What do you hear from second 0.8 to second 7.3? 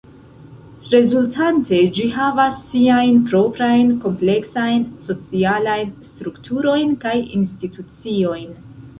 Rezultante ĝi havas siajn proprajn kompleksajn socialajn strukturojn kaj